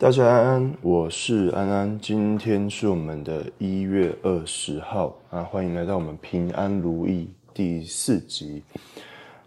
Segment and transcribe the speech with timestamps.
[0.00, 1.98] 大家安安，我是安安。
[1.98, 8.62] 今天是我们的一月二十号啊，欢迎来到我们平安如意第四集。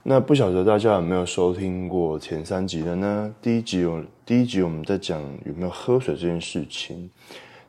[0.04, 3.34] 那不晓得大家有没有收听过前三集的呢？
[3.42, 7.10] 第一集有第一集我们在讲有没有喝水这件事情，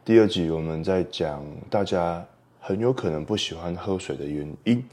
[0.04, 1.40] 第二集我们在讲
[1.70, 2.24] 大家
[2.58, 4.84] 很有可能不喜欢喝水的原因。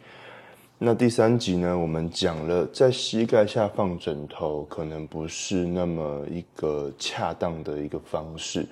[0.82, 1.77] 那第三集呢？
[1.77, 8.66] 我们讲了在膝盖下放枕头，可能不是那么一个恰当的一个方式。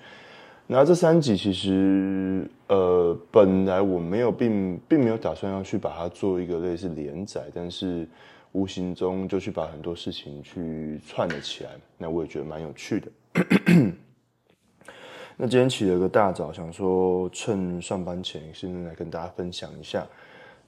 [0.65, 8.07] 那这三集其实，呃，本来我没有并并没有打算要去把它做一个类似连载，但是
[8.53, 11.71] 无形中就去把很多事情去串了起来。
[11.97, 13.11] 那我也觉得蛮有趣的。
[15.35, 20.07] 那今天起了个大早，想说趁上班前，先来跟大家分享一下，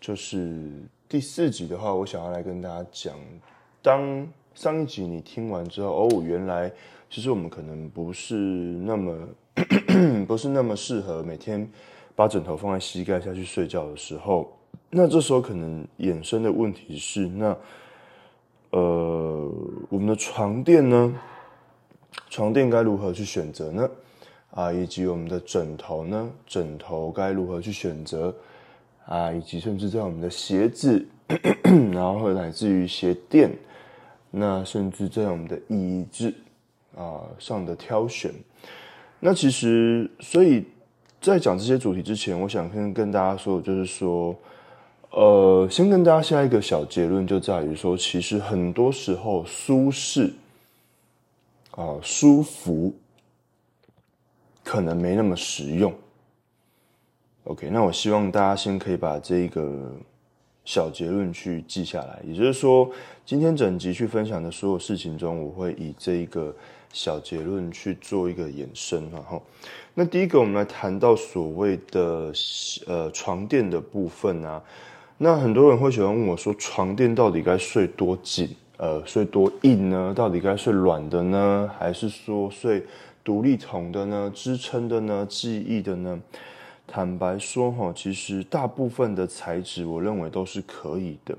[0.01, 0.69] 就是。
[1.09, 3.15] 第四集的话，我想要来跟大家讲，
[3.81, 6.71] 当上一集你听完之后，哦，原来
[7.09, 9.27] 其实我们可能不是那么
[10.27, 11.67] 不是那么适合每天
[12.15, 14.55] 把枕头放在膝盖下去睡觉的时候，
[14.91, 17.57] 那这时候可能衍生的问题是，那
[18.69, 19.51] 呃，
[19.89, 21.19] 我们的床垫呢？
[22.29, 23.89] 床垫该如何去选择呢？
[24.51, 26.29] 啊，以及我们的枕头呢？
[26.45, 28.31] 枕头该如何去选择？
[29.09, 31.03] 啊，以及甚至在我们的鞋子，
[31.91, 33.51] 然后会来自于鞋垫，
[34.29, 36.31] 那甚至在我们的椅子
[36.95, 38.31] 啊上的挑选，
[39.19, 40.63] 那其实，所以
[41.19, 44.35] 在讲这些主题之前，我想先跟大家说的就是说，
[45.09, 50.31] 呃，先跟大家下一个小结论，就在于说，其实很多时候舒适
[51.71, 52.93] 啊舒服，
[54.63, 55.91] 可能没那么实用。
[57.49, 59.91] OK，那我希望大家先可以把这一个
[60.65, 62.19] 小结论去记下来。
[62.23, 62.87] 也就是说，
[63.25, 66.55] 今天整集去分享的所有事情中，我会以这一个
[66.93, 69.01] 小结论去做一个延伸。
[69.11, 69.41] 然后，
[69.95, 72.31] 那第一个，我们来谈到所谓的
[72.85, 74.61] 呃床垫的部分啊。
[75.17, 78.55] 那很多人会喜欢问我说，床垫到底该睡多紧？
[78.77, 80.13] 呃，睡多硬呢？
[80.15, 82.85] 到底该睡软的呢，还是说睡
[83.23, 84.31] 独立筒的呢？
[84.35, 85.25] 支撑的呢？
[85.27, 86.21] 记忆的呢？
[86.91, 91.37] 坦白说，哈，其实大部分的材质，我认为都是可以的，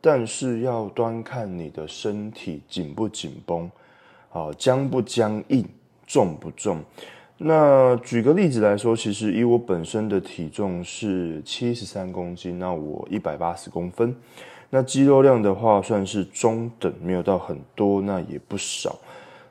[0.00, 3.70] 但是要端看你的身体紧不紧绷，
[4.32, 5.62] 啊，僵不僵硬，
[6.06, 6.82] 重不重。
[7.36, 14.16] 那举个例子来说，其实以我本身的体重是七十三公斤，那我一百八十公分，
[14.70, 18.96] 那肌肉量的话算是中等，没有到很多，那也不少。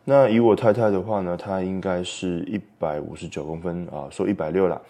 [0.04, 4.82] 那以我太太的话呢，她应该是一百五十九公分啊，说一百六啦。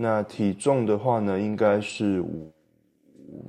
[0.00, 2.52] 那体重的话呢，应该是五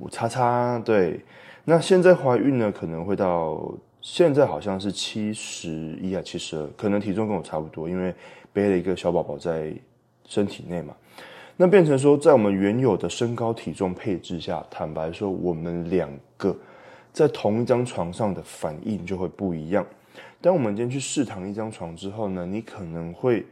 [0.00, 1.24] 五叉叉对。
[1.64, 8.12] 那现在怀孕呢，可能会到现在好像是七十一啊七十二，可能体重跟我差不多，因为
[8.52, 9.72] 背了一个小宝宝在
[10.26, 10.92] 身体内嘛。
[11.56, 16.58] 那变成说，在我们原有的身高体重配置下，坦白说，我们两个
[17.12, 19.86] 在同一张床上的反应就会不一样。
[20.40, 23.46] 当我们今天去试躺一张床之后呢，你可能会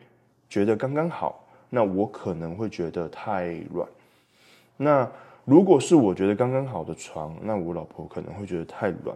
[0.49, 1.45] 觉得刚刚好。
[1.71, 3.87] 那我可能会觉得太软，
[4.79, 5.07] 那
[5.45, 9.15] 如果是我觉得刚刚好的床，那我老婆可能会觉得太软。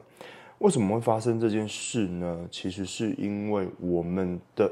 [0.59, 2.47] 为什么会发生这件事呢？
[2.51, 4.71] 其实是因为我们的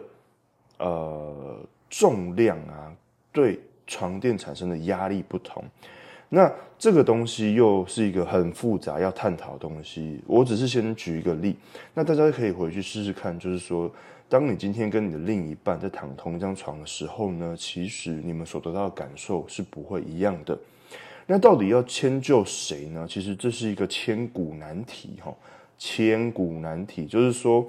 [0.79, 1.59] 呃
[1.89, 2.93] 重量啊，
[3.33, 5.65] 对床垫产生的压力不同。
[6.29, 10.21] 那这个东西又是一个很复杂要探讨的东西。
[10.27, 11.57] 我只是先举一个例，
[11.95, 13.91] 那大家可以回去试试看，就是说。
[14.31, 20.57] 当你今天跟你的另一半在躺同一张床的时候呢，其实你们所得到的感受是不会一样的。
[21.27, 23.05] 那到底要迁就谁呢？
[23.11, 25.35] 其实这是一个千古难题哈，
[25.77, 27.07] 千古难题。
[27.07, 27.69] 就是说，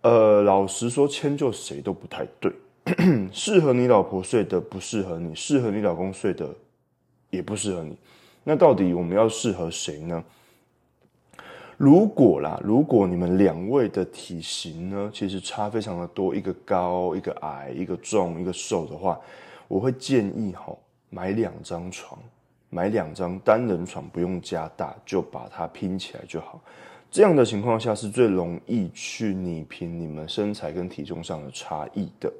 [0.00, 2.50] 呃，老实说，迁就谁都不太对。
[3.30, 6.48] 适合你老婆睡的不适合你，适合你老公睡的
[7.28, 7.94] 也不适合你。
[8.42, 10.24] 那到底我们要适合谁呢？
[11.82, 19.20] 如果啦，如果你们两位的体型呢，其实差非常的多，一个高，一个矮，一个重，一个瘦的话，
[19.66, 20.72] 我会建议哈，
[21.10, 22.16] 买两张床，
[22.70, 26.60] 买两张单人床，不用加大，就把它拼起来就好。
[27.10, 32.32] 这样的情况下是最容易去拟平你们身材跟体重上的差异的。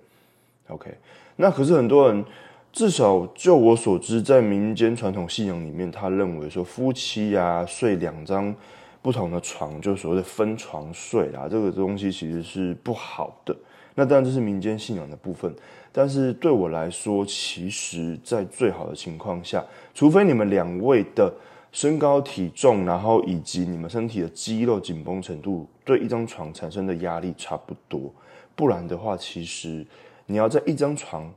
[0.69, 0.89] OK，
[1.35, 2.25] 那可是很多人，
[2.71, 8.55] 至少就我所知，在民间传统信仰里面，他认为说夫妻呀睡两张。
[9.03, 13.55] 不同的床，就所谓的分床睡啦，这个东西其实是不好的。
[13.95, 15.55] 那当然这是民间信仰的部分，
[15.93, 19.63] 但是对我来说，其实在最好的情况下，
[19.93, 21.31] 除非你们两位的
[21.73, 28.11] 身高、体重，然后以及你们身体的肌肉紧绷程度，对一张床产生的压力差不多，
[28.55, 29.85] 不然的话，其实
[30.25, 31.31] 你要在一张床，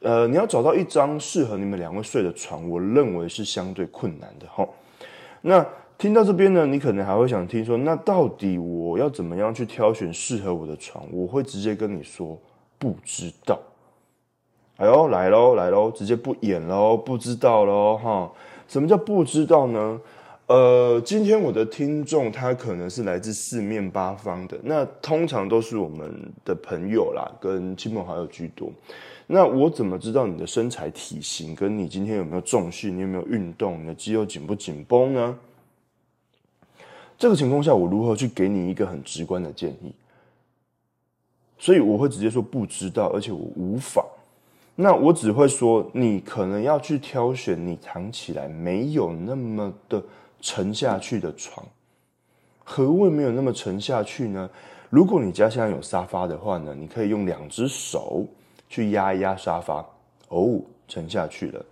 [0.00, 4.66] 呃，你要找到一张适合你们两位睡的床，我认为是相对困难的哈。
[5.42, 5.66] 那
[5.98, 11.06] 听到这边呢，你可能还会想听说，那到底我要怎么样去挑选适合我的床？
[11.10, 12.38] 我会直接跟你说，
[12.78, 13.58] 不知道。
[14.76, 18.30] 哎呦，来喽，来喽，直接不演喽，不知道喽，哈。
[18.68, 20.00] 什么叫不知道呢？
[20.48, 28.70] 呃，今天我的听众他可能是来自四面八方的，那通常都是我们的朋友啦，跟亲朋好友居多。
[29.26, 35.38] 那我怎么知道你的身材体型，跟你今天有没有重训，你有没有运动，你的肌肉紧不紧绷呢？
[37.18, 39.92] 这个情况下，我如何去给你一个很直观的建议？
[41.58, 44.04] 所以我会直接说不知道，而且我无法。
[44.74, 50.02] 那我只会说，你可能要去挑选你躺起来没有那么的
[50.42, 51.66] 沉下去的床。
[52.62, 54.50] 何谓没有那么沉下去呢？
[54.90, 58.26] 如果你家现在有沙发的话呢，你可以用两只手
[58.68, 59.82] 去压一压沙发，
[60.28, 61.64] 哦，沉下去了。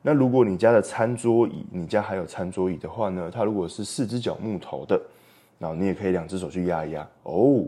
[0.00, 3.30] 那如果你家的餐桌椅，你家还有餐桌椅的话呢？
[3.30, 5.00] 它如果是四只脚木头的，
[5.58, 7.66] 然后你也可以两只手去压一压，哦，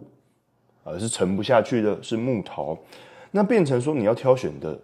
[0.85, 2.79] 而是沉不下去的，是木头。
[3.33, 4.79] 那变成说你要挑选的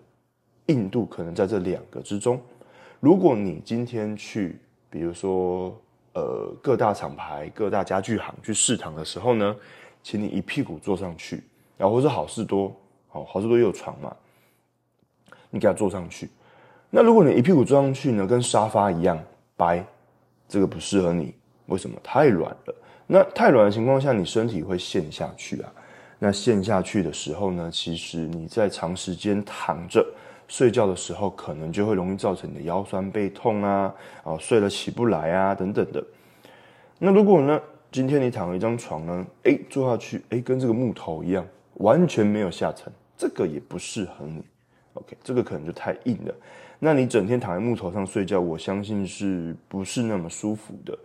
[0.66, 2.40] 硬度可能在这两个之中。
[2.98, 4.58] 如果你今天去，
[4.90, 5.74] 比如说
[6.14, 9.56] 呃各大厂牌、各大家具行去试躺的时候呢，
[10.02, 11.44] 请你一屁股坐上去，
[11.78, 12.74] 然后或是好事多，
[13.08, 14.14] 好好事多也有床嘛，
[15.50, 16.28] 你给它坐上去。
[16.96, 19.22] 那如果你一屁股坐上去呢，跟沙发一样
[19.54, 19.84] 掰，
[20.48, 21.34] 这个不适合你。
[21.66, 22.00] 为什么？
[22.02, 22.74] 太软了。
[23.06, 25.70] 那太软的情况下，你身体会陷下去啊。
[26.18, 30.02] 那陷下去的时候呢，其实你在长时间躺着
[30.48, 33.94] 睡觉的时候，可能就会容易造成你的腰酸背痛啊，
[34.24, 36.02] 啊，睡了起不来啊，等等的。
[36.98, 37.60] 那如果呢，
[37.92, 44.42] 今天你躺了一张床呢，哎，坐下去，哎，跟这个木头一样，完全没有下沉，这个也不适合你。
[44.94, 46.34] OK，这个可能就太硬了。
[46.78, 50.98] 那你整天躺在木头上睡觉，我相信是不是那么舒服的？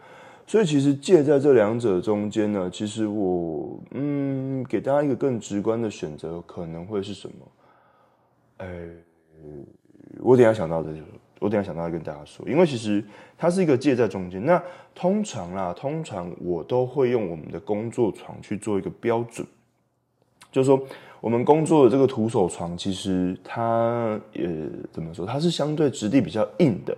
[0.48, 7.48] 所以其实借在这两者中间呢，其实我嗯，给大家一个更直观的选择，可能会是什么？
[8.58, 8.68] 哎，
[10.20, 11.06] 我等下想到的就是，
[11.40, 13.02] 我等下想到要跟大家说，因为其实
[13.38, 14.46] 它是一个借在中间。
[14.46, 14.62] 那
[14.94, 19.48] 通常啦，通常我都会用我们的工作床去做一个标准，
[20.52, 20.82] 就是说。
[21.22, 24.50] 我们工作的这个徒手床，其实它也
[24.92, 25.24] 怎么说？
[25.24, 26.98] 它是相对质地比较硬的。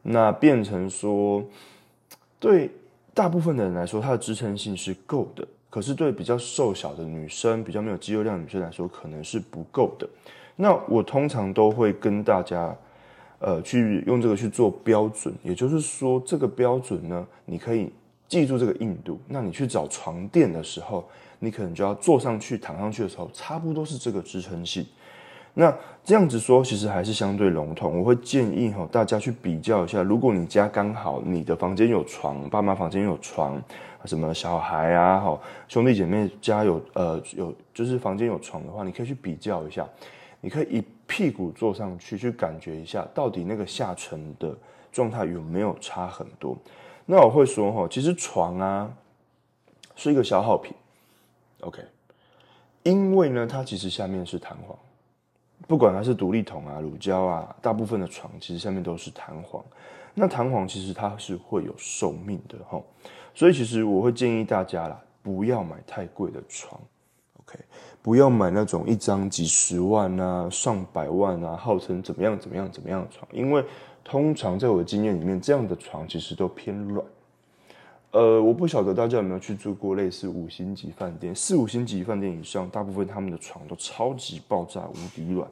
[0.00, 1.44] 那变成说，
[2.40, 2.70] 对
[3.12, 5.46] 大部分的人来说，它的支撑性是够的。
[5.68, 10.08] 可是对比较瘦小的女生、比较没有肌肉量的女生来说，可能是不够的。
[10.56, 12.74] 那我通常都会跟大家，
[13.38, 15.34] 呃，去用这个去做标准。
[15.42, 17.92] 也就是说，这个标准呢，你可以
[18.28, 19.20] 记住这个硬度。
[19.28, 21.06] 那你去找床垫的时候。
[21.38, 24.86] 你可能就要坐上去、躺上去的时候，差不多是这个支撑性。
[25.58, 25.74] 那
[26.04, 27.98] 这样子说，其实还是相对笼统。
[27.98, 30.02] 我会建议哈，大家去比较一下。
[30.02, 33.58] 如果你家刚好你的房间有床，爸妈房间有床，
[34.04, 39.88] 什么小孩啊，哈，兄弟姐妹家有呃有，就是房间有床的话，你可以去比较一下。
[40.42, 44.54] 你可以一屁股坐上去，去感觉一下，到底那个下沉的
[44.92, 46.54] 状态有没有差很多。
[47.06, 48.92] 那我会说哈，其实床啊
[49.94, 50.74] 是一个消耗品。
[51.66, 51.82] OK，
[52.84, 54.78] 因为呢，它其实下面是弹簧，
[55.66, 59.64] 不管它是独立筒啊、乳胶啊，大部分的床其实下面都是弹簧。
[60.14, 62.80] 那弹簧其实它是会有寿命的哈，
[63.34, 66.80] 所以其实我会建议大家啦，不要买太贵的床
[67.40, 67.58] ，OK，
[68.00, 73.64] 不要买那种一张几十万啊、上百万啊，号称怎么样怎么样怎么样的床，因为
[74.04, 77.04] 通常在我的经验里面，这样的床其实都偏软。
[78.12, 85.46] 呃，我不晓得大家有没有去住过类似五星级饭店，四五星级饭店以上，大部分他们的床都超级爆炸无敌软。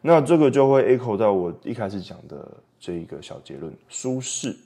[0.00, 4.56] 那这个就会 echo 到我一开始讲的这一个小结论：舒适，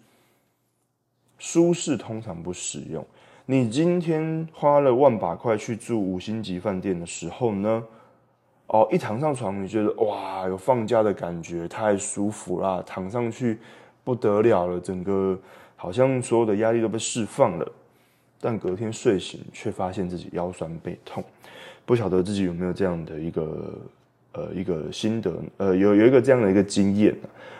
[1.38, 3.04] 舒适通常不实用。
[3.46, 7.82] 你今天花了万把块去住五星级饭店的时候呢？
[8.68, 13.58] 哦，一躺上床，你觉得哇，有放假的感觉，太舒服啦，躺上去
[14.04, 15.36] 不得了了，整个。
[15.82, 17.72] 好像所有的压力都被释放了，
[18.38, 21.24] 但隔天睡醒却发现自己腰酸背痛，
[21.86, 23.78] 不晓得自己有没有这样的一个
[24.32, 27.16] 呃一个心得，呃有有一个这样的一个经验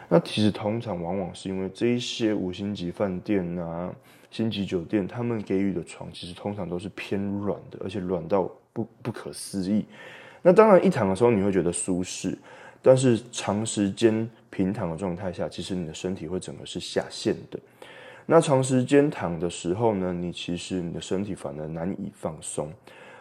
[0.06, 3.90] 那其实通常往往是因为这一些五星级饭店啊、
[4.30, 8.42] 星级酒店，他们给予的床其实通常都是偏软的，而且软到
[8.74, 9.86] 不不可思议。
[10.42, 12.36] 那当然一躺的时候你会觉得舒适，
[12.82, 17.58] 但是长时间平躺的状态下，其实你的身体会整个是下陷的。
[18.32, 22.72] 那长时间躺的时候呢，你其实你的身体反而难以放松，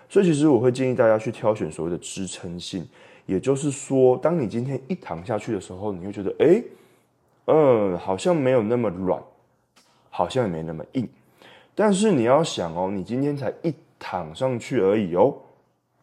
[0.08, 2.88] 所以其实我会建议大家去挑选所谓的支撑性，
[3.26, 6.64] 也就是说，当你今天一躺下去的时候，你会觉得，哎，
[7.46, 9.20] 嗯，好像没有那么软，
[10.12, 11.10] 好像也没那么硬。
[11.74, 15.34] 但是你要想哦，你今天才一躺上去而已哦，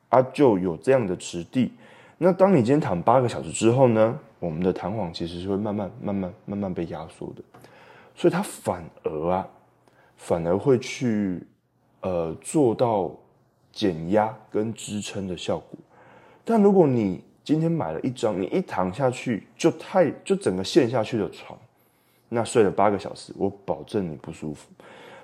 [0.08, 1.70] 啊，就有这样的质地。
[2.18, 7.42] 那当你今天躺八个小时之后呢，我们的弹簧其实是会慢慢、慢慢、慢慢被压缩的，
[8.16, 9.46] 所以它反而啊，
[10.16, 11.46] 反而会去
[12.00, 13.14] 呃做到。
[13.72, 15.78] 减压跟支撑的效果，
[16.46, 21.58] 但如果你今天买了一张，你一躺下去就太就整个陷下去的床，
[22.30, 24.70] 那睡了八个小时，我保证你不舒服。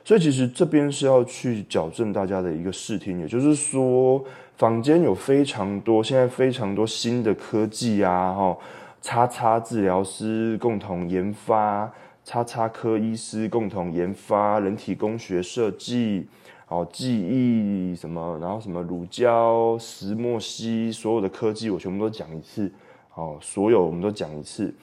[0.04, 4.22] 所以其实这边是要去矫正大家的一个视听，也就是说，
[4.58, 8.58] 坊间有非常多现在非常多新的科技啊，哈，
[9.00, 11.90] 叉叉治疗师共同研发，
[12.24, 16.28] 叉叉科医师共同研发，人体工学设计。
[16.68, 22.72] 哦，记忆什么，然后什么乳胶、石墨烯，所有的科技我全部都讲一次。
[23.14, 24.74] 哦，所有我们都讲一次。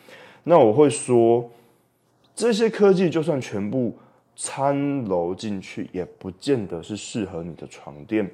[0.43, 1.49] 那我会说，
[2.35, 3.97] 这些科技就算全部
[4.35, 8.29] 掺揉进去，也不见得是适合你的床垫。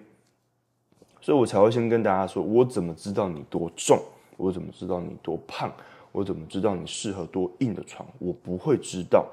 [1.21, 3.97] 所以我才会先跟大家说，我怎么知道你多重？
[4.35, 5.71] 我怎么知道你多胖？
[6.15, 8.07] 我怎么知道你适合多硬的床？
[8.19, 9.27] 我不会知道。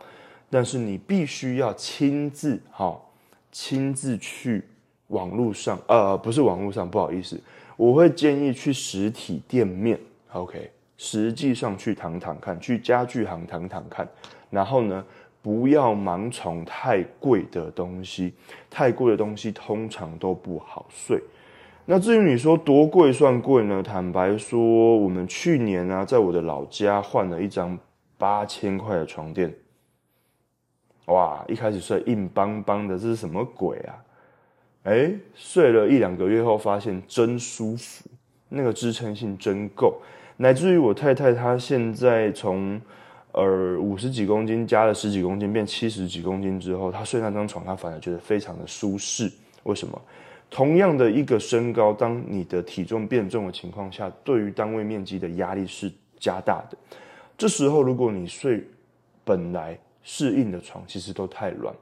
[0.51, 3.01] 但是你必须要亲自，哈。
[3.55, 4.65] 亲自去
[5.09, 7.39] 网络上，呃，不是网络上，不好意思，
[7.77, 10.01] 我会建议去实体店面
[10.33, 14.09] ，OK，实际上去躺躺看，去家具行躺躺看，
[14.49, 15.05] 然后呢，
[15.43, 18.33] 不要盲从太贵的东西，
[18.71, 21.23] 太贵的东西通常都不好睡。
[21.85, 23.83] 那至于你说多贵算贵呢？
[23.83, 27.77] 坦白说，我们去年呢，在我的老家换了一张
[28.17, 29.53] 八千块的床垫。
[31.07, 31.45] 哇！
[31.49, 33.99] 一开始睡硬邦邦的，这是什么鬼啊？
[34.85, 38.09] 哎，睡了一两个月后，发现真舒服，
[38.49, 40.01] 那个支撑性真够，
[40.37, 42.81] 乃至于我太太她现在从
[43.33, 49.31] 呃五十几公斤加了十几公斤变七十几公斤之后，她睡那张床，她反而觉得非常的舒适。
[49.65, 50.01] 为什么？
[50.53, 55.91] 同样的一个身高，当你的体重变重的情况下，对于单位面积的压力是
[56.21, 56.79] 加大的。
[57.37, 58.63] 这时候，如果你睡
[59.25, 59.77] 本来。
[60.05, 61.73] 适应的床其实都太软，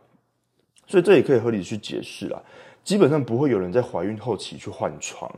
[0.86, 2.38] 所以这也可以合理去解释啦。
[2.84, 5.34] 基本上不会有人在怀孕后期去换床。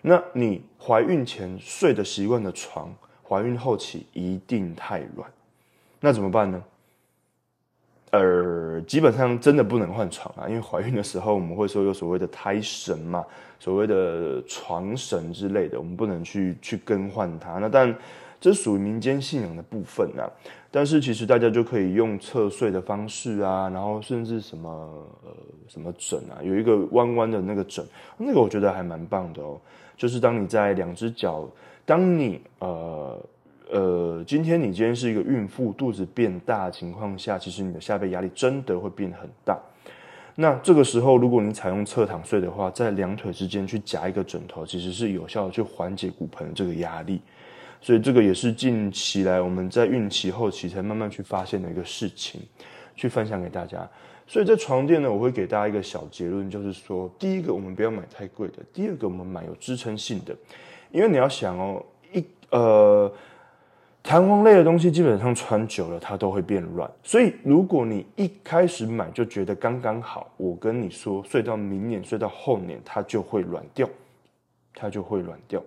[0.00, 2.90] 那你怀孕前睡的习惯的床，
[3.22, 5.30] 怀孕后期一定太软，
[6.00, 6.64] 那怎么办呢？
[8.10, 13.24] 呃，基本上真的不能换床啊，因为怀孕的时候我们会说有所谓的胎神嘛，
[13.58, 17.58] 所谓的床神之类的，我们不能去去更换它。
[17.58, 17.94] 那但
[18.40, 20.30] 这属于民间信仰的部分啊。
[20.70, 24.68] 但是其实大家就可以用侧睡的方式啊，然后甚至什么
[25.24, 25.30] 呃
[25.68, 27.82] 什么枕啊，有一个弯弯的那个枕，
[28.18, 29.58] 那个我觉得还蛮棒的哦。
[29.96, 31.48] 就是当你在两只脚，
[31.86, 33.18] 当你呃
[33.70, 39.58] 呃，今天你今天是一个孕妇，肚子变大的情况下，其实你的下背压力真的会变很大。
[40.36, 47.20] 那这个时候，如果你采用侧躺睡的话，在两腿之间去夹一个枕头，其实是有效的去缓解骨盆这个压力。
[47.80, 52.40] 所以这个也是近期来我们在孕期后期才慢慢去发现的一个事情，
[52.94, 53.88] 去分享给大家。
[54.26, 60.36] 所以在床垫呢，我会给大家一个小结论，就是说，第一个我们不要买太贵的，第二个我们买有支撑性的，
[60.90, 63.12] 因为你要想哦，一呃
[64.06, 73.88] 弹簧类的东西基本上穿久了它都会变软，所以如果你一开始买就觉得刚刚好，我跟你说，睡到明年、睡到后年它就会软掉，
[74.74, 75.60] 它就会软掉。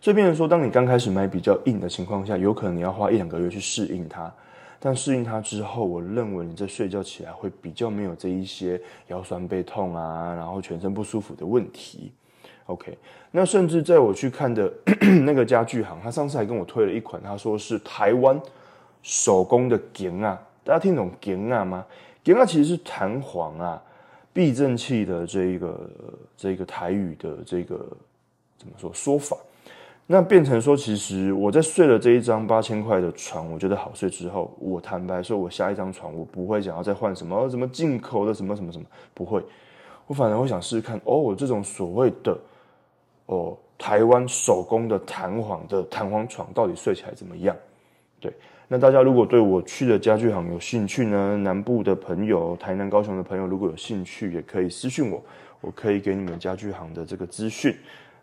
[0.00, 4.32] 所以，变成说，当你刚开始买比较硬的情况下，有可能你要花一两个月去适应它。
[4.80, 12.12] 但适应它之后，我认为你在睡觉起来会比较没有这一些腰酸背痛啊，然后全身不舒服的问题。
[12.66, 12.96] OK，
[13.30, 14.72] 那甚至在我去看的
[15.24, 18.40] 那个家具行，他上次还跟我推了一款，他说是台湾
[19.02, 21.84] 手工的茧啊，大家听懂茧啊吗？
[22.22, 23.82] 茧啊其实是弹簧啊，
[24.32, 25.80] 避震器的这一个
[26.36, 27.86] 这个台语的这个
[28.56, 29.36] 怎么说说法？
[30.06, 39.42] 那变成说，其实我在睡了这一张八千块的床，我觉得好睡之后，我坦白说，我下一张床我不会想要再换什么什么进口的什么什么什么，不会，
[40.06, 42.38] 我反而会想试试看，哦，这种所谓的
[43.26, 47.54] 哦台湾手工的弹簧的弹簧床到底睡起来怎么样？
[48.20, 48.32] 对，
[48.68, 55.22] 那大家如果对我去的家具行有兴趣呢，南部的朋友、台南、高雄的朋友如果有兴趣，也可以私讯我，
[55.60, 57.76] 我可以给你们家具行的这个资讯。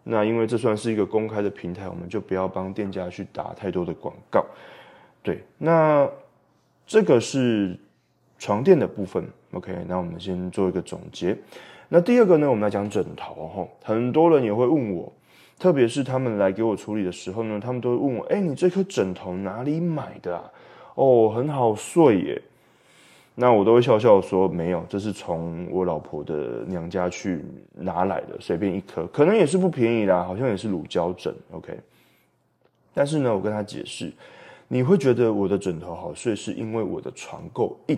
[0.03, 4.43] 那因为这算是一个公开的平台，我们就不要帮店家去打太多的广告。
[5.21, 6.09] 对，那
[6.87, 7.77] 这个是
[8.39, 9.23] 床垫的部分。
[9.51, 11.37] OK，那我们先做一个总结。
[11.93, 15.11] 那第二个呢，我们来讲枕头哈，很多人也会问我，
[15.59, 20.49] 特别是他们来给我处理的时候呢，他们都会问我，哎，你这颗枕头哪里买的啊？
[20.95, 22.41] 哦，很好睡耶。
[23.35, 27.43] 那我都会笑笑说，没有，这是从我老婆的娘家去
[27.73, 31.77] 拿来的，随便一颗，可能也是不便宜啦，好像也是乳胶枕，OK。
[32.93, 34.09] 但是呢，我跟他解释，
[34.69, 37.97] 你会觉得我的枕头好睡，是因为我的床够硬。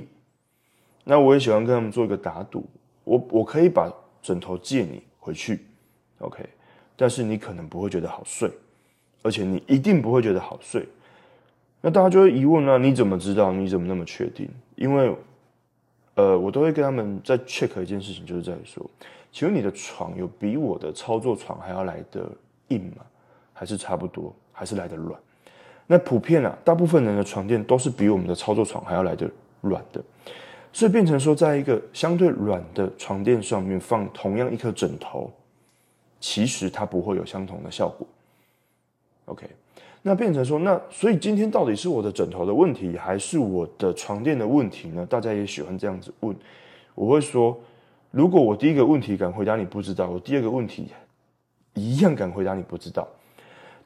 [1.03, 2.65] 那我也喜欢跟他们做一个打赌，
[3.03, 3.91] 我我可以把
[4.21, 5.65] 枕头借你回去
[6.19, 6.43] ，OK，
[6.95, 8.49] 但是你可能不会觉得好睡，
[9.21, 10.87] 而且你一定不会觉得好睡。
[11.81, 13.51] 那大家就会疑问了，你怎么知道？
[13.51, 14.49] 你怎么那么确定？
[14.75, 15.13] 因为，
[16.15, 18.89] 呃，我都会跟他们在 check 一件事情，就是在说，
[19.31, 22.29] 请问你的床有比我的操作床还要来的
[22.69, 23.03] 硬吗？
[23.51, 24.33] 还是差不多？
[24.53, 25.19] 还是来的软？
[25.85, 29.29] 那普遍啊，大部分人的床垫都是比我们的操作床还要来的
[29.59, 30.01] 软的。
[30.75, 35.31] 所以变成说，在一个相对软的床垫上面放同样一颗枕头，
[36.19, 38.07] 其实它不会有相同的效果。
[39.25, 39.45] OK，
[40.01, 45.05] 那变成说，那所以今天到底是我的枕头的问题，还是我的床垫的问题呢？
[45.05, 46.35] 大家也喜欢这样子问。
[46.95, 47.55] 我会说，
[48.09, 50.87] 如果我第一个问题敢回答你不知道，我第二个问题
[51.75, 53.07] 一样敢回答你不知道。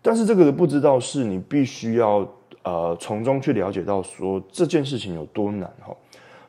[0.02, 2.26] 但是这个的不知道是你必须要
[2.64, 5.94] 呃从中去了解到说这件事情有多难哈。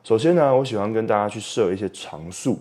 [0.05, 2.59] 首先呢，我喜欢跟大家去设一些常数。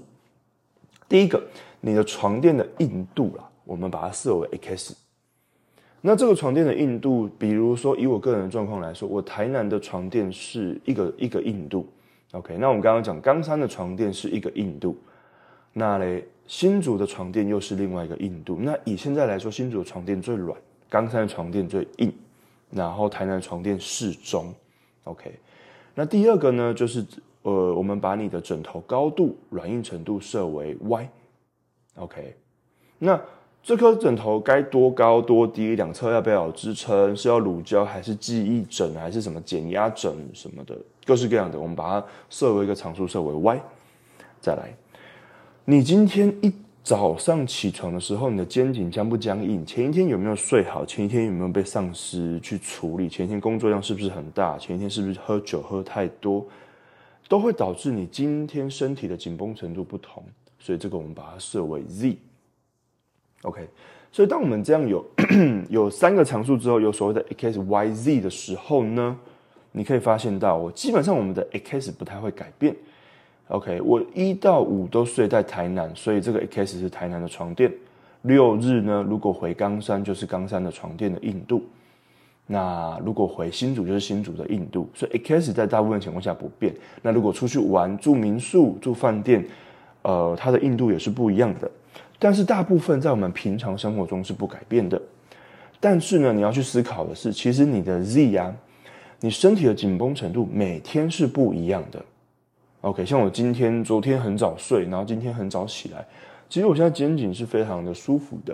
[1.07, 1.41] 第一个，
[1.79, 4.95] 你的床垫的硬度啦，我们把它设为 X。
[6.01, 11.87] 那这个床垫的硬度，比如说以我个人的状况来说，我台南的床垫是一个一个硬度。
[12.31, 14.97] OK，那我们刚刚讲冈山的床垫是一个硬度，
[15.73, 18.57] 那嘞新竹的床垫又是另外一个硬度。
[18.61, 20.57] 那以现在来说，新竹的床垫最软，
[20.89, 22.13] 冈山的床垫最硬，
[22.69, 24.53] 然后台南床垫适中。
[25.05, 25.31] OK，
[25.97, 27.03] 那第二个呢，就是。
[27.43, 32.35] 呃，我们把你的枕头高度、软硬程度设为 Y，OK。
[32.99, 33.17] 那
[33.63, 35.73] 这颗枕头该多高多低？
[35.77, 37.15] 两侧要不要有支撑？
[37.15, 40.77] 是要乳胶还是记忆枕还是什么减压枕什么的？
[41.05, 43.61] 各式各样的，我们把它设为一个常数，设为 Y。
[44.41, 44.75] 再来，
[45.63, 46.53] 你今天一
[46.87, 49.65] 早上起床的时候，你的肩颈僵不僵硬？
[49.65, 50.85] 前一天有没有睡好？
[50.85, 53.09] 前一天有没有被上司去处理？
[53.09, 54.57] 前一天工作量是不是很大？
[54.57, 56.47] 前一天是不是喝酒喝太多？
[57.27, 60.23] 都会导致你今天身体的紧绷程度不同，
[60.59, 62.15] 所以这个我们把它设为 Z。
[63.41, 63.67] OK，
[64.09, 65.05] 所以当我们这样有
[65.67, 69.19] 有三个常数之后，有所谓的 X、Y、Z 的时候呢，
[69.73, 72.73] 你可以发现到，我基本上我们的 X 不太会改变。
[73.49, 77.71] OK，我一到五都睡在台南，所以这个 X 是台南的床垫。
[78.23, 81.63] 六日呢，如果回冈山，就是冈山的床垫的硬度。
[82.45, 86.73] 那如果回新竹就是新竹的硬度，所以 X 在大部分情况下不变。
[87.01, 89.45] 那如果出去玩住民宿住饭店，
[90.01, 91.71] 呃，它的硬度也是不一样的。
[92.19, 95.01] 但是大部分在我们平常生活中是不改变的。
[95.79, 98.53] 但是呢，你要去思考的是，其实你的 Z 啊，
[99.21, 102.03] 你身体的紧绷程度每天是不一样的。
[102.81, 106.05] OK，像我今天昨天很早睡，然后今天很早起来，
[106.49, 108.53] 其实我现在肩颈是非常的舒服的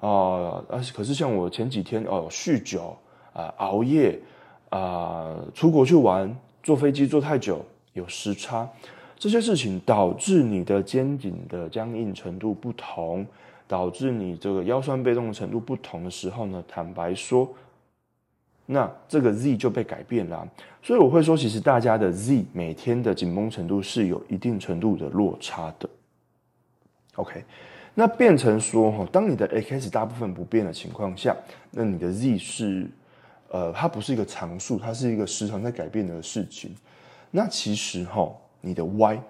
[0.00, 0.62] 啊。
[0.68, 2.96] 而且可是像我前几天哦酗酒。
[3.32, 4.18] 啊，熬夜
[4.70, 8.68] 啊，出国去玩，坐飞机坐太久，有时差，
[9.16, 13.24] 这些事情导致你的肩颈的僵硬程度不同，
[13.68, 17.48] 导致你这个腰酸背痛的程度不同的时候呢，坦白说，
[18.72, 20.48] 那这个 Z 就被改变了。
[20.82, 25.88] 所以我会说，其实大家的 Z 每天的紧绷程度是有一定程度的落差的。
[27.16, 27.44] OK，
[27.94, 31.36] 那变成说哈，当你的 X 大部分不变的情况下，
[31.70, 32.86] 那你的 Z 是。
[33.52, 36.72] 呃，它不是一个常数，它是一个时常在改变的事情。
[37.32, 39.20] 那其实哈，你的 Y，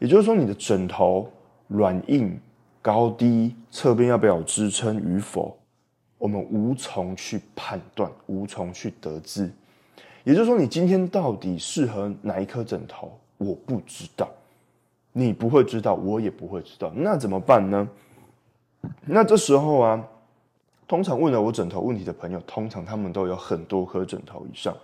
[0.00, 1.30] 也就是说你的枕头
[1.68, 2.36] 软硬、
[2.82, 5.56] 高低、侧边要不要有支撑与否，
[6.20, 9.50] 我们无从去判断，无从去得知。
[10.22, 14.28] 也就是说，你今天到底适合哪一颗枕头，我不知道，
[15.12, 16.92] 你不会知道，我也不会知道。
[16.94, 17.88] 那怎么办呢？
[19.06, 20.06] 那这时候啊。
[20.86, 24.76] 通常问了我枕头问题的朋友，通常他们都有很多颗枕头以上，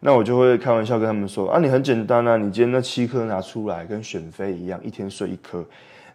[0.00, 5.62] 那我就会开玩笑跟他们说：啊，你很简单啊，你今天那七颗拿出来，跟选妃一样，一天睡一颗，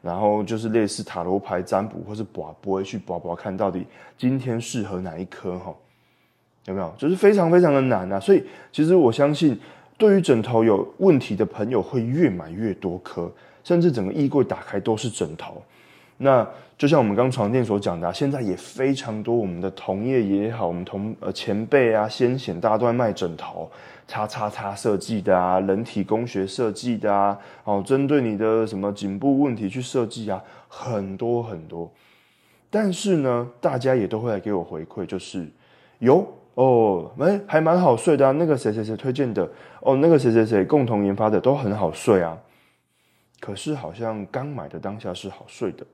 [0.08, 3.86] 然后就是类似塔罗牌占卜或是卜卜去卜卜看到底
[4.18, 5.76] 今天适合哪一颗哈，
[6.64, 6.94] 有没有？
[6.98, 8.42] 就是非常非常的难啊，所以
[8.72, 9.60] 其实我相信，
[9.98, 13.30] 对于枕头有问题的朋友，会越买越多颗，
[13.66, 15.62] 甚至整个衣柜打开都是枕头。
[16.18, 23.70] 那就像我们刚床垫所讲的，现在也非常多我们的同业也好，我们同呃前辈啊、先贤，大家都在卖枕头，
[24.08, 31.92] 叉叉叉设计的啊，人体工学设计的啊，哦，针对你的什么颈部问题去设计啊，很多很多。
[32.70, 35.48] 但是呢，大家也都会来给我回馈，就是
[36.00, 39.48] 有哦，哎，还蛮好睡的啊，那个谁谁谁推荐的，
[39.82, 42.38] 哦，那个谁谁谁共同研发的都很好睡啊。
[43.40, 45.86] 可是好像刚买的当下是好睡的。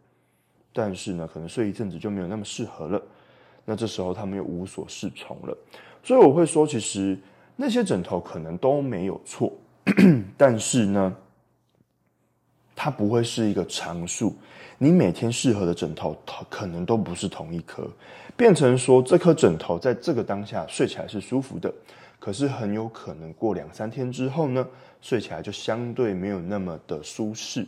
[0.74, 3.02] 但是呢，可能睡一阵子就没有那么适合了，
[3.64, 5.58] 那这时候他们又无所适从了。
[6.04, 7.18] 所以我会说，其实
[7.56, 9.54] 那些枕头可能都没有错，
[10.36, 11.16] 但是呢，
[12.76, 14.36] 它不会是一个常数。
[14.80, 17.88] 你每天适合的枕头，它可能都不是同一颗，
[18.36, 21.74] 变成说这颗枕头在这个当下睡起来是舒服的，
[22.20, 24.68] 可是很有可能过两三天之后呢，
[25.00, 27.66] 睡起来就相对没有那么的舒适。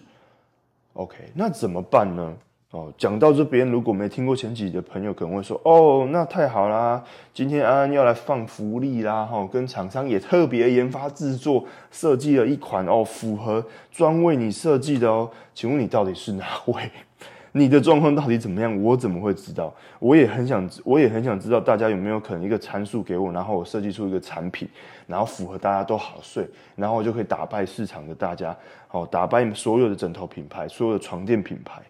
[0.93, 2.35] OK，那怎么办呢？
[2.75, 7.01] 哦，讲到这边，如果没听过前几集的朋友可能会说：“哦，那太好啦！
[7.33, 9.23] 今天安安要来放福利啦！
[9.25, 15.29] 哈，跟厂商也特别研发制作设计了一款哦，符合专为你设计的哦。
[15.53, 16.91] 请问你到底是哪位？
[17.53, 18.83] 你的状况到底怎么样？
[18.83, 19.73] 我怎么会知道？
[19.99, 24.67] 我也很想，我也很想知道大家有没有可能一个参数给我，然后我设计出一个产品，
[25.07, 28.53] 然后符合大家都好睡，然后我就可以打败市场的大家，
[28.91, 31.81] 哦，打败所有的枕头品牌，所有的床垫品牌。”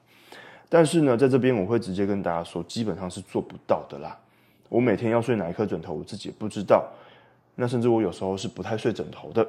[0.76, 4.20] 但是呢，在这边我会直接跟大家说，基本上是做不到的啦。
[4.68, 6.86] 我每天要睡哪一颗枕头，我自己也不知道。
[7.56, 9.48] 那甚至我有时候是不太睡枕头的。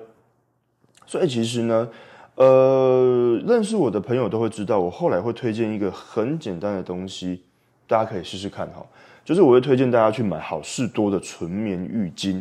[1.05, 1.89] 所以其实呢，
[2.37, 7.43] 呃，认识我的朋友都会知道，我后来会推荐一个很简单的东西，
[7.89, 8.87] 大家可以试试看哈。
[9.25, 12.41] 就是我会推荐大家去买好事多的纯棉浴巾。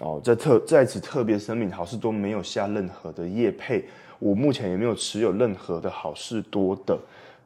[0.00, 3.84] 哦，在特在此特别声明，好事多没有下任何的业配，
[4.18, 6.98] 我目前也没有持有任何的好事多的。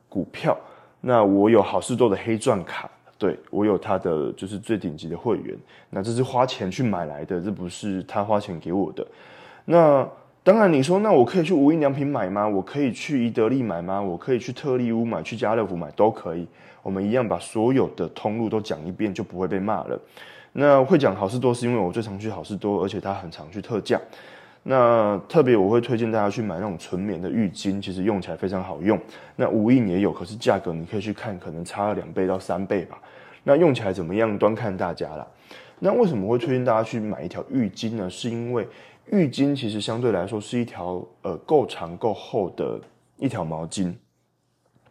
[0.08, 0.56] 股票，
[1.00, 5.56] 那我有好事多的黑钻卡，对我有他的就是最顶级的会员，
[5.90, 9.06] 那这是花钱去买来的，这不是他花钱给我的。
[9.64, 10.08] 那
[10.42, 12.46] 当然你说，那我可以去无印良品买吗？
[12.46, 14.00] 我可以去宜得利买吗？
[14.00, 16.46] 我可以去特利屋买，去家乐福买都可以。
[16.84, 20.00] 我们一样把所有的通路都讲一遍，就不会被骂了。
[20.52, 24.00] 那会讲好事多，是因为我最常去好事多，而且他很常去特价。
[24.68, 28.98] 那特别我会推荐大家去买那种纯棉的浴巾，其实用起来非常好用。
[29.36, 33.00] 那无印也有，可是价格你可以去看，可能差了两倍到三倍吧。
[33.44, 35.24] 那用起来怎么样，端看大家啦。
[35.78, 38.10] 那为什么会推荐大家去买一条浴巾呢？
[38.10, 38.66] 是因为
[39.12, 42.80] 浴巾其实相对来说是一条呃够长够厚的
[43.18, 43.94] 一条毛巾。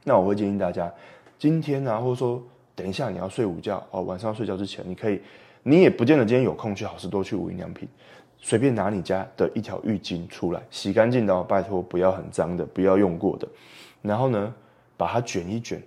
[0.05, 0.89] 那我会建议大家
[1.37, 2.41] 今天啊，或者说
[2.75, 5.19] 等一下你要睡午觉哦，晚上睡觉之前，你可以，
[5.63, 7.89] 你也不见得今天有空去好事多去无印良品。
[8.47, 13.47] 随便拿你家的一条浴巾出来，洗干净的哦，拜托不要很脏的，不要用过的。
[14.03, 14.53] 然后呢，
[14.95, 15.81] 把它卷一卷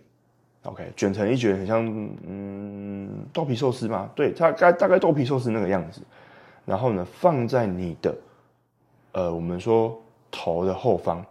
[0.65, 1.87] ，OK，卷成一卷，很像
[2.27, 6.03] 嗯豆皮寿司嘛，对，大概大概豆皮寿司那个样子。
[6.65, 8.13] 然后呢，放在你的
[9.13, 9.97] 呃，我们说
[10.29, 11.25] 头的后方，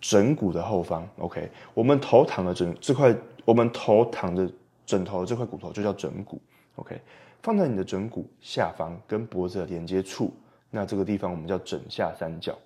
[0.00, 4.50] 枕骨的后方，OK，我们头躺的枕这块，我们头躺的
[4.84, 6.42] 枕头这块骨头就叫枕骨
[6.74, 7.00] ，OK。
[7.42, 10.32] 放在你的枕骨下方跟脖子的连接处，
[10.70, 12.56] 那这个地方我们叫枕下三角。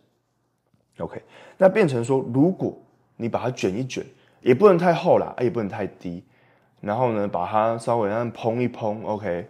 [0.99, 1.23] OK，
[1.59, 2.77] 那变成说，如果
[3.17, 4.05] 你把它卷一卷，
[4.41, 6.23] 也不能太厚啦，也不能太低，
[6.81, 9.05] 然后呢，把它稍微让蓬一蓬。
[9.05, 9.49] OK，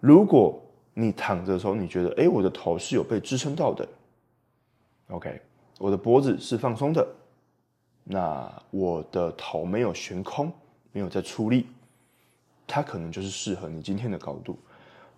[0.00, 0.60] 如果
[0.94, 3.86] 你躺着的时候，你觉得，哎，我的头是有被支撑到的
[5.08, 5.40] ，OK，
[5.78, 7.06] 我的脖子是放松的，
[8.04, 10.52] 那我的头没有悬空，
[10.92, 11.66] 没有在出力。
[12.66, 14.56] 它可能就是适合你今天的高度，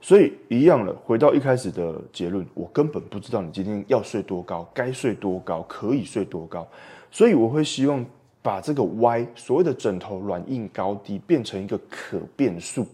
[0.00, 0.94] 所以一样了。
[1.04, 6.66] 回到一开始的结论，我根本不知道你今天要睡多高，该睡多高，可以睡多高。
[7.10, 8.04] 所以我会希望
[8.42, 12.86] 把这个 Y 所谓的枕头软硬高低变成一个可变数。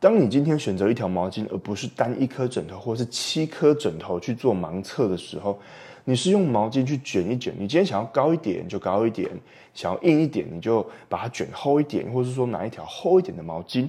[0.00, 5.58] 当你今天选择一条毛巾，而不是单一颗枕头或是七颗枕头去做盲测的时候。
[6.04, 9.30] 你是用毛巾去卷一卷，你今天想要高一点就高一点，
[9.72, 13.88] 想要硬一点你就把它卷厚一点，或者是说拿一条厚一点的毛巾，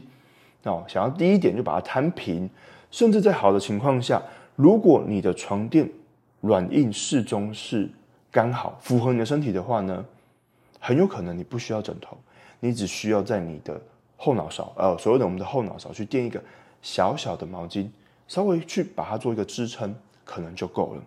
[0.63, 2.49] 哦，想要低一点就把它摊平，
[2.91, 4.21] 甚至在好的情况下，
[4.55, 5.89] 如果你的床垫
[6.41, 7.89] 软硬适中是
[8.31, 10.05] 刚好符合你的身体的话呢，
[10.79, 12.15] 很有可能你不需要枕头，
[12.59, 13.81] 你只需要在你的
[14.17, 16.39] 后脑勺，呃，所谓的我们的后脑勺去垫一个
[16.83, 17.87] 小小的毛巾，
[18.27, 21.03] 稍微去把它做一个支撑，可能就够了。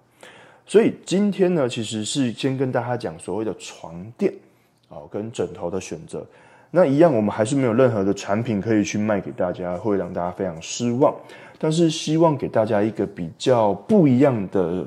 [0.66, 4.32] 所以今天呢，其实是先跟大家讲所谓的床垫，
[4.88, 6.26] 哦，跟枕头的选择。
[6.72, 11.14] 那一样，我们还是没有任何的产品可以去卖给大家，会让大家非常失望。
[11.58, 14.84] 但是希望给大家一个比较不一样的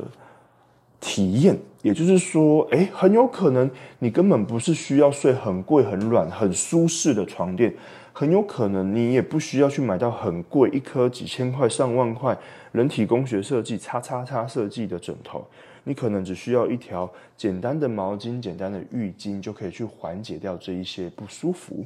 [1.00, 7.74] 体验也就是说，诶，很有可能你根本不是需要睡很贵、很软、很舒适的床垫，
[8.12, 12.38] 很有可能你也不需要去买到很贵、一颗几千块、上万块、
[12.74, 15.48] 人体工学设计、叉叉叉设计的枕头，
[15.84, 21.86] 你可能只需要一条简单的毛巾、简单的浴巾就可以去缓解掉这一些不舒服。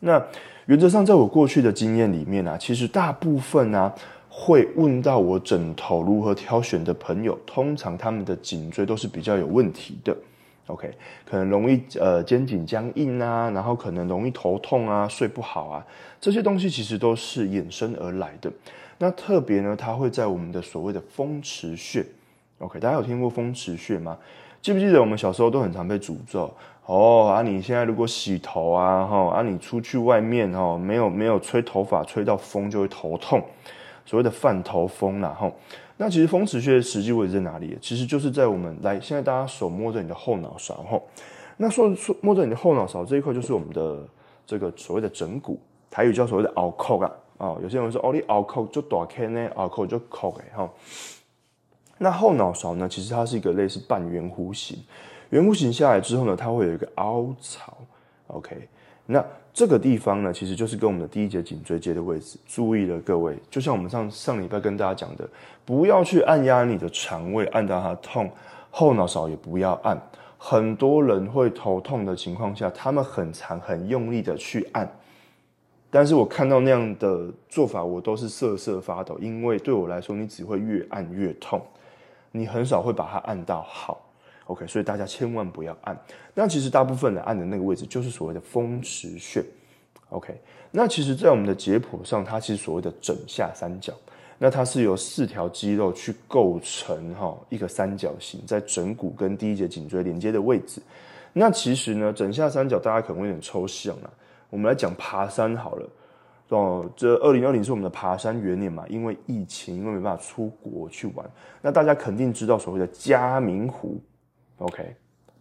[0.00, 0.22] 那
[0.66, 3.94] 原则上，在我过去的经验里面啊，其实大部分啊。
[4.34, 10.16] 会问到我枕头如何挑选的朋友，通常他们的颈椎都是比较有问题的。
[10.68, 10.90] OK，
[11.26, 15.86] 可能容易呃肩颈僵硬啊，然后可能容易头痛啊，睡不好啊，
[16.18, 18.50] 这些东西其实都是衍生而来的。
[18.96, 22.02] 那特别呢，它会在我们的所谓的风池穴。
[22.62, 24.16] OK，大家有听过风池穴吗？
[24.60, 26.48] 记不记得我们小时候都很常被诅咒
[26.86, 27.42] 哦啊！
[27.42, 33.42] 你现在如果洗头啊，哈啊，你出去外面哦，没有没有吹头发，吹到风就会头痛。
[34.06, 35.52] 所谓的泛头风啦，吼，
[35.96, 37.76] 那其实风池穴实际位置在哪里？
[37.80, 41.02] 其实就是在我们来，现在大家手摸着你的后脑勺，吼，
[41.56, 43.98] 那说说摸着你的后脑勺这一块就是我们的
[44.46, 50.68] 这个所谓的枕骨，台语叫所谓的凹扣啊，啊，有些人说哦，你凹扣就大开呢，凹扣就扣哎，哈，
[52.02, 54.78] 那后脑勺呢，其实它是一个类似半圆弧形，
[55.30, 57.76] 圆弧形下来之后呢，它会有一个凹槽
[58.26, 58.68] ，OK，
[59.06, 59.24] 那。
[59.54, 62.38] 这个地方呢，其实就是跟我们的第一节颈椎接的位置。
[62.46, 65.28] 注意了，各位，就像我们上上礼拜跟大家讲的，
[65.66, 68.30] 不要去按压你的肠胃，按到它痛。
[68.70, 70.00] 后脑勺也不要按。
[70.38, 74.90] 很多人会头痛的情况下，他们很长很用力的去按，
[75.90, 81.60] 但是我看到那样的做法，我都是瑟瑟发抖，因为对我来说，你只会越按越痛，
[82.32, 84.00] 你很少会把它按到好。
[84.46, 85.96] OK，所以大家千万不要按。
[86.34, 89.42] 那其实大部分的按的那个位置就是所谓的风池穴。
[90.08, 90.34] OK，
[90.70, 93.94] 那其实，在我们的解剖上，它其实所谓的枕下三角，
[94.36, 100.82] 那它是由四条肌肉去构成哈一个三角形，在枕骨跟第一节颈椎连接的位置。
[101.32, 104.10] 那其实呢，枕下三角大家可能有点抽象了。
[104.50, 105.88] 我们来讲爬山好了。
[106.56, 111.28] 哦，这二零二零是我们的爬山元年嘛，因为疫情，因为没办法出国去玩，
[111.60, 114.00] 那大家肯定知道所谓的嘉明湖。
[114.58, 114.94] OK，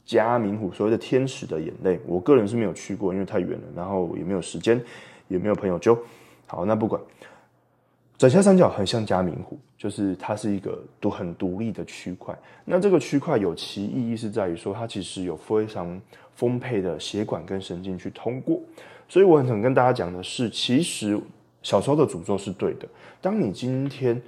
[0.06, 4.82] 嘉明湖所谓的天使的眼泪，我个人是没有去过，因为太远了，然后也没有时间，
[5.28, 5.97] 也没有朋友就。
[6.47, 7.02] 好，那不管，
[8.17, 12.34] 整下三角很像嘉明湖，就是它是一个独很独立的区块。
[12.65, 16.02] 那这个区块有其意义是在于说，它其实有非常
[16.36, 18.62] 丰沛的血管跟神经去通过。
[19.12, 21.19] 所以我很想跟大家讲的是，其实
[21.62, 22.88] 小时候的诅咒是对的。
[23.19, 24.21] 当你今天。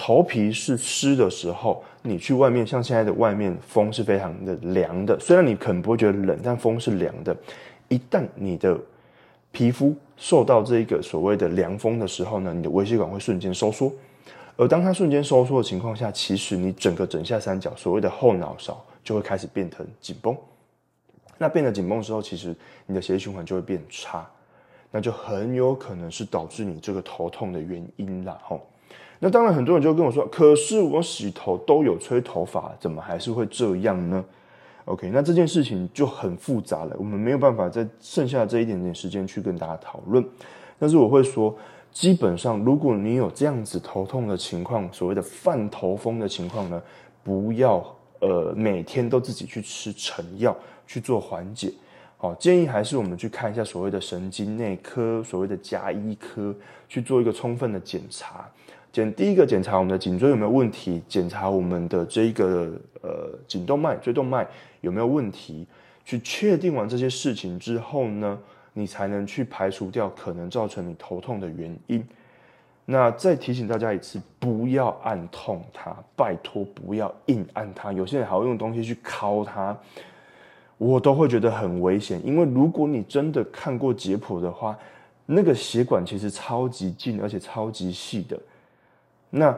[0.00, 5.18] 头皮是湿的时候，你去外面，像现在的外面风是非常的凉的。
[5.18, 7.36] 虽然你可能不会觉得冷，但风是凉的。
[7.88, 8.78] 一旦你的
[9.50, 13.92] 皮肤受到这个所谓的凉风的时候呢，你的微血管会瞬间收缩。
[14.56, 20.36] 而当它瞬间收缩的情况下，其实你整个枕下三角所谓的后脑勺就会开始变成紧绷。
[21.38, 24.28] 那变得紧绷之后，其实你的血液循环就会变差，
[24.90, 28.60] 那就很有可能是导致你这个头痛的原因啦，吼。
[29.20, 34.24] 那当然，很多人就跟我说：“可是我洗头都有吹头发，怎么还是会这样呢
[34.84, 40.24] ？”OK，那这件事情就很复杂了，我们没有办法在剩下这一点点时间去跟大家讨论。
[40.78, 41.52] 但是我会说，
[41.90, 46.80] 基本上，如果你有这样子头痛的情况，所谓的泛头风的情况呢，
[47.24, 47.84] 不要
[48.20, 50.56] 呃每天都自己去吃成药
[50.88, 51.72] 去做缓解。
[52.16, 56.52] 好，建议还是我们去看一下所谓的神经内科、所谓的加医科
[56.88, 58.44] 去做一个充分的检查。
[58.90, 62.72] 检第一个检查我们的颈椎有没有问题，检查我们的这一个
[63.02, 64.44] 呃颈动脉、椎动脉
[64.80, 65.64] 有没有问题，
[66.04, 68.36] 去确定完这些事情之后呢，
[68.72, 72.04] 你才能去排除掉可能造成你头痛的原因。
[72.86, 77.92] 那再提醒大家一次，不要按痛它，拜托不要硬按它。
[77.92, 79.78] 有些人还会用东西去敲它，
[80.78, 82.20] 我都会觉得很危险。
[82.24, 84.78] 因为如果你真的看过解剖的话，
[85.26, 88.38] 那个血管其实超级近，而且超级细的。
[89.28, 89.54] 那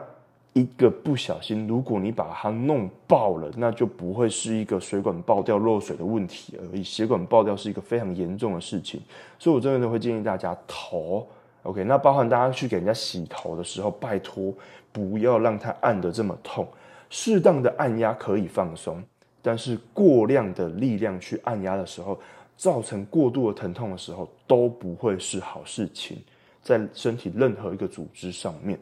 [0.53, 6.83] 一个不小心，如果你把它弄爆了，那就不会是一个水管爆掉漏水的问题而已。
[6.83, 8.99] 血管爆掉是一个非常严重的事情，
[9.39, 11.25] 所以我真的会建议大家头
[11.63, 11.85] ，OK。
[11.85, 14.53] 那包含大家去给人家洗头的时候，拜托
[14.91, 16.67] 不要让它按得这么痛，
[17.09, 19.01] 适当的按压可以放松，
[19.41, 22.19] 但是过量的力量去按压的时候，
[22.55, 26.17] 造成过度的疼痛的时候，都不会是好事情，
[26.61, 28.77] 在身体任何一个组织上面。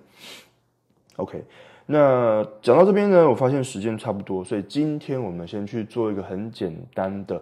[1.16, 1.44] OK，
[1.86, 7.42] 那讲到这边呢，我发现时间差不多，所以今天我们先去做一个很简单的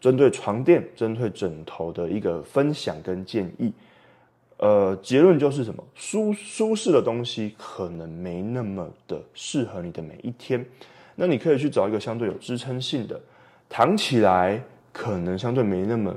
[0.00, 3.72] 针对床垫、针对枕头的一个分享跟建议。
[4.58, 5.82] 呃，结论就是什么？
[5.94, 10.64] 舒舒适的东西可能没那么的适合你的每一天。
[11.14, 13.20] 那你可以去找一个相对有支撑性的，
[13.68, 16.14] 躺起来可能相对没那么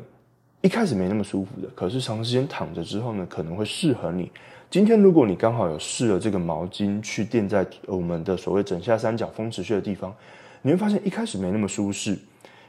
[0.62, 4.31] 一开始没那么舒服的，可是长时间躺着之后呢，可能会适合你。
[4.69, 10.13] 今天如果你刚好有试了这个毛巾去垫在我们的所谓枕下三角风池穴的地方，
[10.62, 12.17] 你会发现一开始没那么舒适，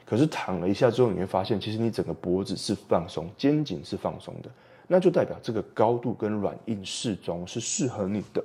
[0.05, 4.51] 可是躺了一下之后，你会发现其实你整个脖子是放松，肩颈是放松的，
[4.87, 8.45] 那就代表这个高度跟软硬适中是适合你的。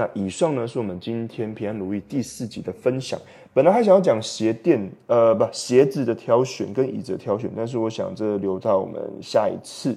[0.00, 3.20] 那以上呢是我们今天平安如意第四集的分享。
[3.52, 9.94] 本来还想要讲鞋垫，呃，不，鞋子的挑选跟椅子的挑选，但是我想这留到我们下一次。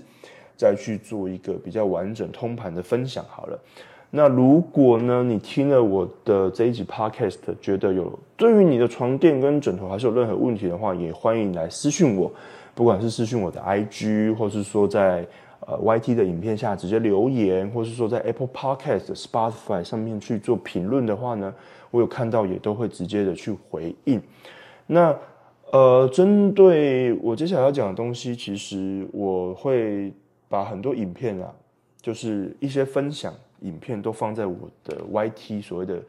[0.55, 3.59] 再去做一个比较完整通盘的分享好了。
[4.11, 12.31] 那如果呢，你听了我的这一集 podcast，觉得有对于你的床垫跟枕头还是有任何问题的话，也欢迎来私讯我，
[12.75, 15.25] 不管是私讯我的 IG，或是说在
[15.67, 21.53] 呃 YT 的影片下直接留言，或是说在 Apple Podcast、Spotify 上面去做评论的话呢，
[21.91, 24.21] 我有看到也都会直接的去回应。
[24.87, 25.15] 那
[25.71, 30.13] 呃，针对我接下来要讲的东西，其实我会。
[30.49, 31.51] 把很多影片啊，
[31.99, 35.99] 就是一些分享影片都放在我的 YT，所谓的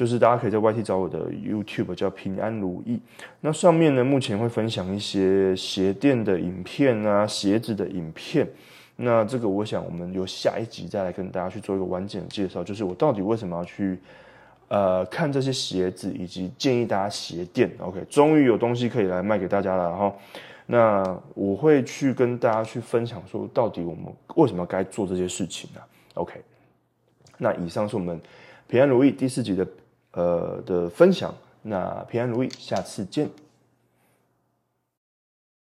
[0.00, 2.98] 就是大家可以在 YT 找我的 YouTube 叫平安如意。
[3.38, 8.48] 那上面呢，目前会分享一些鞋垫的影片啊，鞋子的影片。
[8.96, 13.98] 那这个我想我们有下一集再来跟大家去做一个完整的介绍，就是我到底为什么要去
[14.68, 17.70] 呃看这些鞋子，以及建议大家鞋垫。
[17.78, 20.16] OK，终于有东西可以来卖给大家了，然后。
[20.64, 24.04] 那我会去跟大家去分享，说到底我们
[24.36, 25.80] 为什么该做这些事情呢
[26.14, 26.40] ？OK，
[27.36, 28.18] 那以上是我们
[28.68, 29.66] 平安如意第四集的
[30.12, 31.34] 呃的分享。
[31.62, 33.28] 那平安如意，下次见。